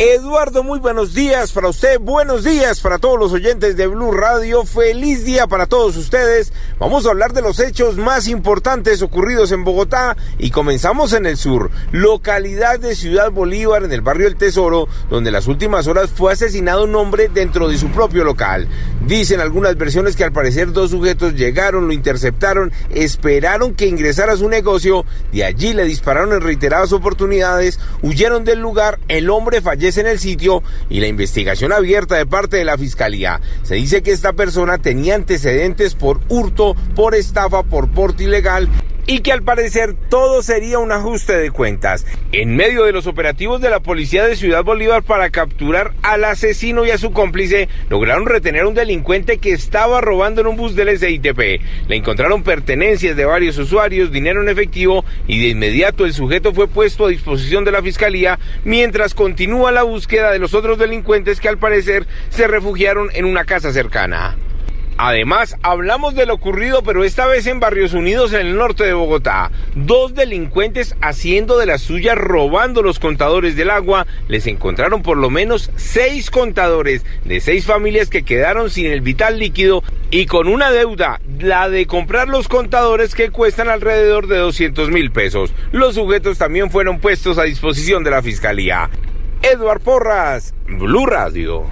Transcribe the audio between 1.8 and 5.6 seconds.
buenos días para todos los oyentes de Blue Radio, feliz día